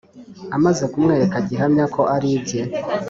[0.55, 2.61] Amaze kumwereka gihamya ko ari ibye